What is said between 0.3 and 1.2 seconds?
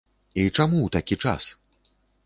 І чаму ў такі